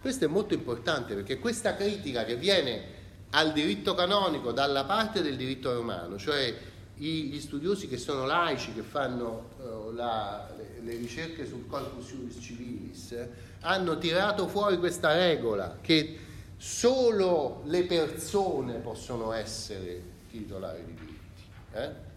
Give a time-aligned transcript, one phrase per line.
[0.00, 2.98] Questo è molto importante perché questa critica che viene
[3.30, 6.56] al diritto canonico dalla parte del diritto romano, cioè
[6.94, 12.36] gli studiosi che sono laici, che fanno uh, la, le, le, ricerche sul corpus juris
[12.40, 13.14] civilis,
[13.60, 16.18] hanno tirato fuori questa regola che
[16.56, 21.42] solo le persone possono essere titolari di diritti.
[21.72, 22.08] Eh?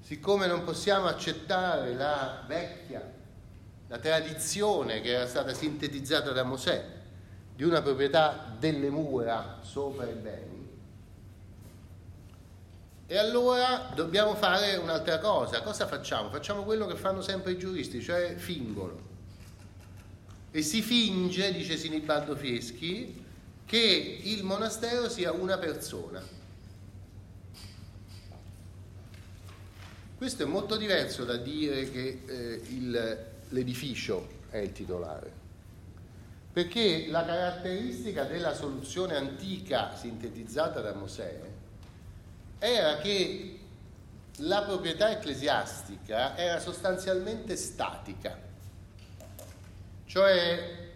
[0.00, 3.08] Siccome non possiamo accettare la vecchia,
[3.86, 7.01] la tradizione che era stata sintetizzata da Mosè
[7.54, 10.70] di una proprietà delle mura sopra i beni,
[13.06, 15.60] e allora dobbiamo fare un'altra cosa.
[15.60, 16.30] Cosa facciamo?
[16.30, 19.10] Facciamo quello che fanno sempre i giuristi, cioè fingono
[20.50, 23.24] e si finge, dice Sinibaldo Fieschi,
[23.64, 26.22] che il monastero sia una persona.
[30.16, 35.32] Questo è molto diverso da dire che eh, il, l'edificio è il titolare,
[36.52, 41.40] perché la caratteristica della soluzione antica sintetizzata da Mosè
[42.58, 43.58] era che
[44.36, 48.50] la proprietà ecclesiastica era sostanzialmente statica
[50.12, 50.90] cioè,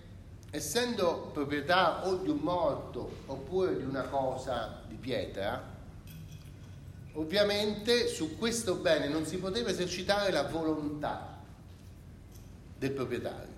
[0.51, 5.59] essendo proprietà o di un morto oppure di una cosa di pietra,
[7.15, 11.39] ovviamente su questo bene non si poteva esercitare la volontà
[12.77, 13.56] del proprietario.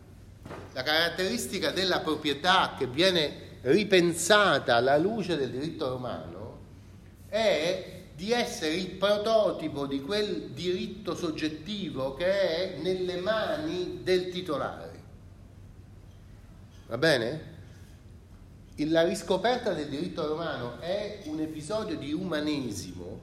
[0.72, 6.58] La caratteristica della proprietà che viene ripensata alla luce del diritto romano
[7.28, 14.90] è di essere il prototipo di quel diritto soggettivo che è nelle mani del titolare.
[16.88, 17.56] Va bene?
[18.76, 23.20] La riscoperta del diritto romano è un episodio di umanesimo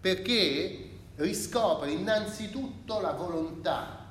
[0.00, 4.05] perché riscopre innanzitutto la volontà,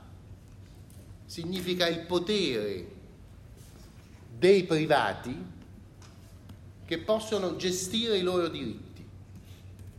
[1.25, 2.93] significa il potere
[4.37, 5.53] dei privati
[6.85, 9.03] che possono gestire i loro diritti.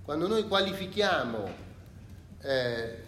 [0.03, 1.55] Quando noi qualifichiamo
[2.43, 3.05] eh,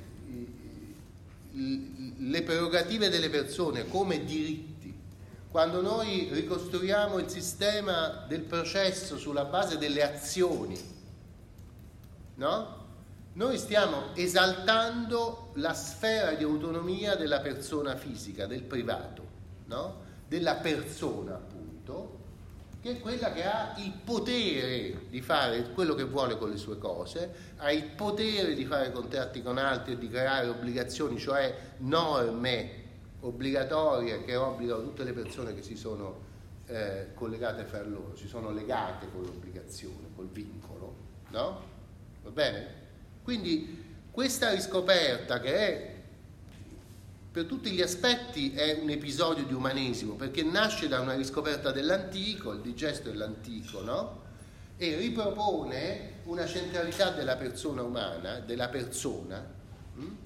[1.53, 4.93] le prerogative delle persone come diritti,
[5.50, 10.79] quando noi ricostruiamo il sistema del processo sulla base delle azioni,
[12.35, 12.78] no?
[13.38, 19.22] Noi stiamo esaltando la sfera di autonomia della persona fisica, del privato,
[19.66, 20.00] no?
[20.26, 22.19] Della persona, appunto,
[22.82, 26.78] che è quella che ha il potere di fare quello che vuole con le sue
[26.78, 32.87] cose, ha il potere di fare contratti con altri e di creare obbligazioni, cioè norme
[33.20, 36.22] obbligatorie che obbligano tutte le persone che si sono
[36.66, 40.97] eh, collegate fra loro, si sono legate con l'obbligazione, col vincolo,
[41.28, 41.62] no?
[42.25, 42.78] Va bene?
[43.28, 45.94] Quindi questa riscoperta che è
[47.31, 52.52] per tutti gli aspetti è un episodio di umanesimo perché nasce da una riscoperta dell'antico,
[52.52, 54.23] il digesto dell'antico, no?
[54.79, 59.47] E ripropone una centralità della persona umana, della persona?
[59.97, 60.17] Hm?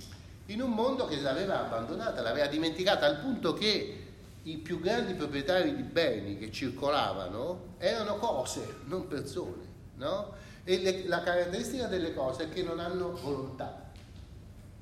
[0.47, 4.05] in un mondo che l'aveva abbandonata, l'aveva dimenticata al punto che
[4.45, 9.65] i più grandi proprietari di beni che circolavano erano cose, non persone,
[9.97, 10.51] no?
[10.65, 13.91] E le, la caratteristica delle cose è che non hanno volontà,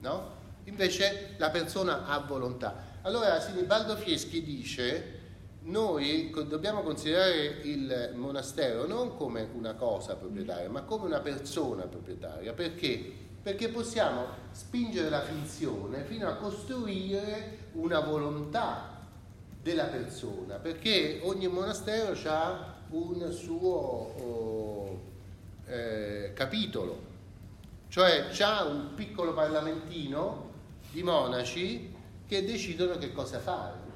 [0.01, 0.39] no?
[0.65, 2.89] Invece la persona ha volontà.
[3.03, 5.19] Allora Sinibaldo Fieschi dice
[5.63, 12.53] noi dobbiamo considerare il monastero non come una cosa proprietaria, ma come una persona proprietaria.
[12.53, 13.29] Perché?
[13.43, 18.99] perché possiamo spingere la finzione fino a costruire una volontà
[19.63, 24.80] della persona, perché ogni monastero ha un suo oh,
[25.71, 27.09] eh, capitolo,
[27.89, 30.51] cioè c'ha un piccolo parlamentino
[30.91, 31.95] di monaci
[32.27, 33.89] che decidono che cosa fare.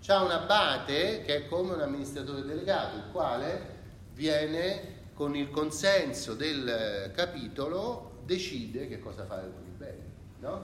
[0.00, 3.74] C'ha un abate che è come un amministratore delegato, il quale
[4.14, 10.02] viene con il consenso del capitolo decide che cosa fare con i beni.
[10.40, 10.62] No?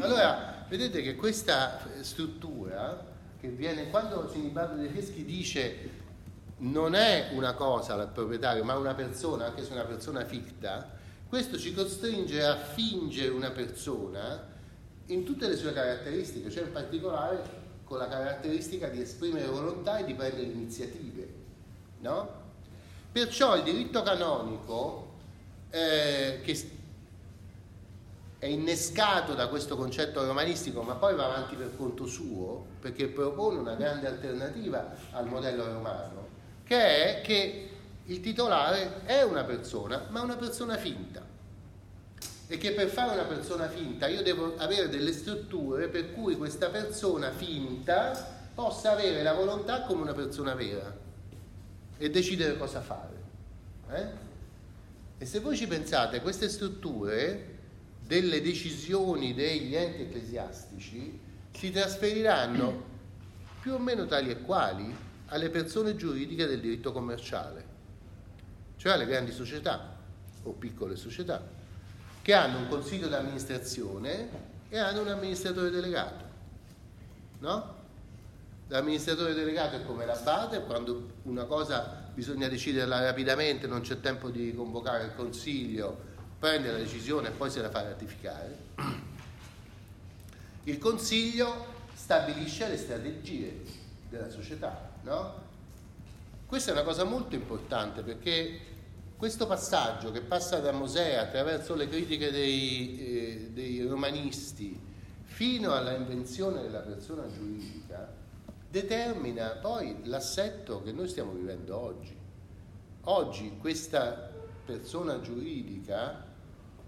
[0.00, 6.04] Allora, vedete che questa struttura che viene, quando Sinibaldo dei Feschi dice
[6.58, 10.94] non è una cosa il proprietario, ma una persona, anche se una persona ficta,
[11.28, 14.54] questo ci costringe a fingere una persona
[15.06, 20.04] in tutte le sue caratteristiche, cioè in particolare con la caratteristica di esprimere volontà e
[20.04, 21.28] di prendere iniziative.
[22.00, 22.44] No?
[23.12, 25.14] Perciò il diritto canonico,
[25.70, 26.70] eh, che
[28.38, 33.58] è innescato da questo concetto romanistico, ma poi va avanti per conto suo, perché propone
[33.58, 36.34] una grande alternativa al modello romano,
[36.66, 37.70] che è che
[38.06, 41.24] il titolare è una persona, ma una persona finta.
[42.48, 46.68] E che per fare una persona finta io devo avere delle strutture per cui questa
[46.68, 50.94] persona finta possa avere la volontà come una persona vera
[51.98, 53.14] e decidere cosa fare.
[53.90, 54.06] Eh?
[55.18, 57.54] E se voi ci pensate, queste strutture
[58.00, 61.20] delle decisioni degli enti ecclesiastici
[61.52, 62.94] si trasferiranno
[63.60, 67.64] più o meno tali e quali alle persone giuridiche del diritto commerciale,
[68.76, 69.96] cioè alle grandi società
[70.42, 71.42] o piccole società,
[72.22, 74.28] che hanno un consiglio d'amministrazione
[74.68, 76.24] e hanno un amministratore delegato.
[77.38, 77.74] No?
[78.68, 84.54] L'amministratore delegato è come l'abate, quando una cosa bisogna deciderla rapidamente, non c'è tempo di
[84.54, 85.96] convocare il consiglio,
[86.38, 88.56] prende la decisione e poi se la fa ratificare,
[90.64, 93.62] il Consiglio stabilisce le strategie
[94.08, 94.94] della società.
[95.06, 95.34] No?
[96.48, 98.58] Questa è una cosa molto importante perché
[99.16, 104.76] questo passaggio che passa da Mosè attraverso le critiche dei, eh, dei romanisti
[105.22, 108.12] fino alla invenzione della persona giuridica
[108.68, 112.16] determina poi l'assetto che noi stiamo vivendo oggi.
[113.02, 114.32] Oggi questa
[114.64, 116.26] persona giuridica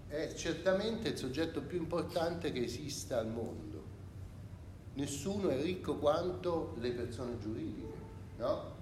[0.07, 3.81] è certamente il soggetto più importante che esista al mondo.
[4.95, 7.98] Nessuno è ricco quanto le persone giuridiche,
[8.39, 8.77] no?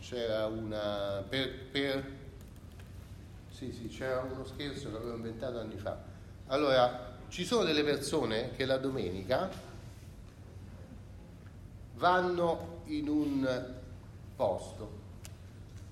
[0.00, 1.22] C'era una...
[1.28, 2.16] Per, per,
[3.50, 5.98] sì, sì, c'era uno scherzo che avevo inventato anni fa.
[6.46, 9.50] Allora, ci sono delle persone che la domenica
[11.96, 13.74] vanno in un
[14.36, 15.06] posto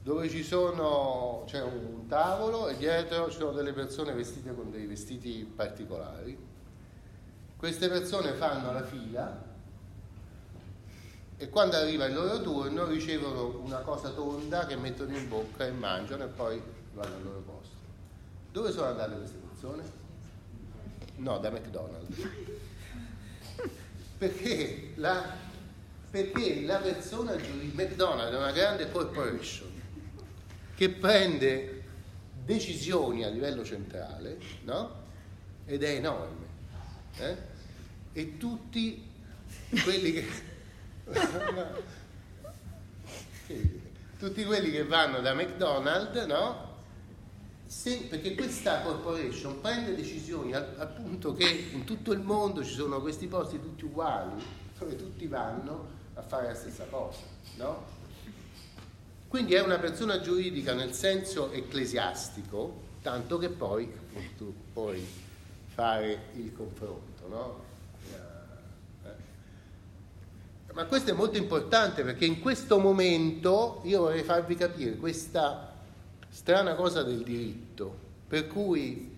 [0.02, 4.86] dove ci sono, c'è un tavolo e dietro ci sono delle persone vestite con dei
[4.86, 6.38] vestiti particolari.
[7.56, 9.54] Queste persone fanno la fila
[11.38, 15.70] e quando arriva il loro turno ricevono una cosa tonda che mettono in bocca e
[15.70, 16.60] mangiano e poi
[16.94, 17.74] vanno al loro posto.
[18.52, 19.82] Dove sono andate queste persone?
[21.16, 22.16] No, da McDonald's.
[24.18, 25.22] Perché la,
[26.10, 29.70] perché la persona giuridica, McDonald's è una grande corporation
[30.74, 31.82] che prende
[32.42, 35.04] decisioni a livello centrale, no?
[35.66, 36.46] Ed è enorme.
[37.18, 37.36] Eh?
[38.14, 39.06] E tutti
[39.82, 40.54] quelli che...
[44.18, 46.64] tutti quelli che vanno da McDonald's, no?
[47.66, 52.72] Se, perché questa corporation prende decisioni al, al, punto che in tutto il mondo ci
[52.72, 54.42] sono questi posti tutti uguali,
[54.78, 57.20] dove tutti vanno a fare la stessa cosa,
[57.56, 57.94] no?
[59.28, 63.92] Quindi è una persona giuridica nel senso ecclesiastico, tanto che poi
[64.36, 65.04] tu puoi
[65.66, 67.28] fare il confronto.
[67.28, 67.64] No?
[69.04, 69.10] Eh.
[70.76, 75.72] Ma questo è molto importante perché in questo momento io vorrei farvi capire questa
[76.28, 77.96] strana cosa del diritto,
[78.28, 79.10] per cui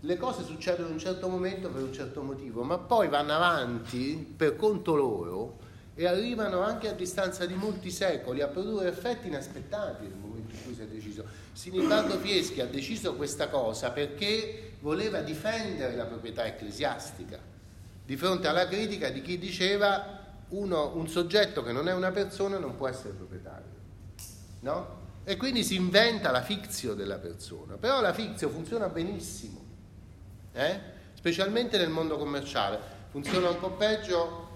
[0.00, 4.32] le cose succedono in un certo momento per un certo motivo, ma poi vanno avanti
[4.34, 5.58] per conto loro
[5.94, 10.62] e arrivano anche a distanza di molti secoli a produrre effetti inaspettati nel momento in
[10.64, 11.24] cui si è deciso.
[11.52, 17.38] Sinibaldo Fieschi ha deciso questa cosa perché voleva difendere la proprietà ecclesiastica
[18.02, 20.19] di fronte alla critica di chi diceva
[20.50, 23.78] uno, un soggetto che non è una persona non può essere proprietario.
[24.60, 24.98] No?
[25.24, 27.76] E quindi si inventa la fizio della persona.
[27.76, 29.62] Però la fizio funziona benissimo,
[30.52, 30.80] eh?
[31.14, 32.78] specialmente nel mondo commerciale.
[33.10, 34.48] Funziona un po' peggio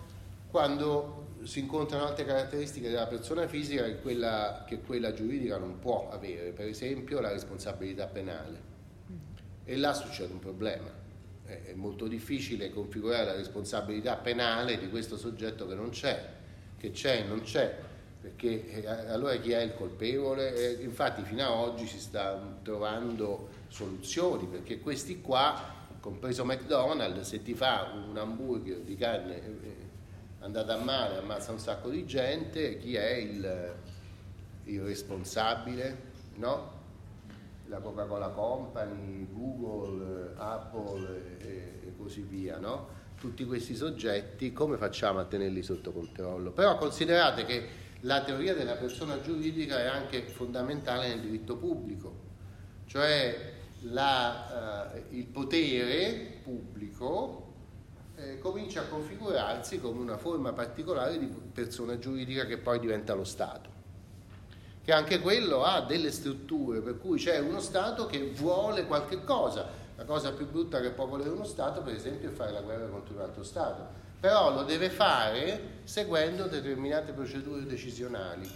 [0.51, 6.09] quando si incontrano altre caratteristiche della persona fisica che quella, che quella giuridica non può
[6.11, 8.73] avere, per esempio la responsabilità penale.
[9.65, 11.04] E là succede un problema.
[11.45, 16.27] È molto difficile configurare la responsabilità penale di questo soggetto che non c'è,
[16.79, 17.77] che c'è e non c'è,
[18.25, 20.55] perché eh, allora chi è il colpevole?
[20.55, 27.43] Eh, infatti fino ad oggi si sta trovando soluzioni, perché questi qua, compreso McDonald's, se
[27.43, 29.77] ti fa un hamburger di carne eh,
[30.41, 33.75] andata a male, ammazza un sacco di gente, chi è il,
[34.65, 36.13] il responsabile?
[36.37, 36.74] No?
[37.67, 43.03] La Coca-Cola Company, Google, Apple e, e così via, no?
[43.19, 46.53] Tutti questi soggetti, come facciamo a tenerli sotto controllo?
[46.53, 47.69] Però considerate che
[48.01, 52.23] la teoria della persona giuridica è anche fondamentale nel diritto pubblico,
[52.87, 53.53] cioè
[53.85, 57.53] la, uh, il potere pubblico
[58.17, 63.25] eh, comincia a configurarsi come una forma particolare di persona giuridica che poi diventa lo
[63.25, 63.74] Stato
[64.85, 69.83] che anche quello ha delle strutture per cui c'è uno Stato che vuole qualche cosa.
[69.97, 72.87] La cosa più brutta che può volere uno Stato, per esempio, è fare la guerra
[72.87, 73.87] contro un altro Stato,
[74.21, 78.51] però lo deve fare seguendo determinate procedure decisionali,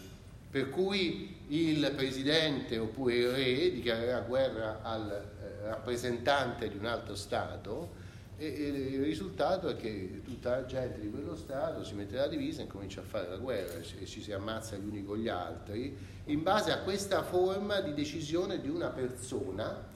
[0.50, 7.14] per cui il presidente oppure il re dichiarerà guerra al eh, rappresentante di un altro
[7.14, 8.06] Stato
[8.38, 12.62] e, il risultato è che tutta la gente di quello Stato si mette la divisa
[12.62, 15.96] e comincia a fare la guerra e ci si ammazza gli uni con gli altri
[16.26, 19.86] in base a questa forma di decisione di una persona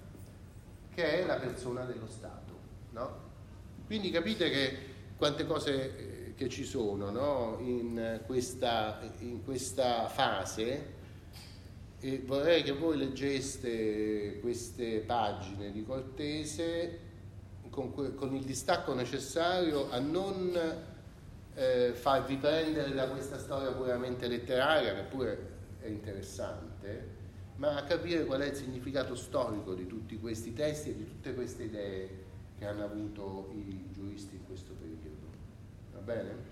[0.92, 2.58] che è la persona dello Stato.
[2.90, 3.30] No?
[3.86, 4.76] Quindi capite che
[5.16, 7.58] quante cose eh, che ci sono no?
[7.60, 11.00] in, questa, in questa fase
[12.00, 17.10] e vorrei che voi leggeste queste pagine di Cortese
[17.72, 20.54] con, con il distacco necessario a non
[21.54, 25.50] eh, farvi prendere da questa storia puramente letteraria, che pure
[25.80, 27.20] è interessante,
[27.56, 31.32] ma a capire qual è il significato storico di tutti questi testi e di tutte
[31.32, 32.24] queste idee
[32.58, 35.30] che hanno avuto i giuristi in questo periodo.
[35.94, 36.51] Va bene?